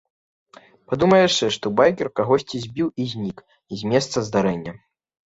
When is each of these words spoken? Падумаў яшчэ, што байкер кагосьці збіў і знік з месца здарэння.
Падумаў 0.93 1.19
яшчэ, 1.27 1.45
што 1.55 1.71
байкер 1.79 2.09
кагосьці 2.19 2.63
збіў 2.65 2.87
і 3.05 3.05
знік 3.13 3.45
з 3.83 3.93
месца 3.93 4.25
здарэння. 4.31 4.73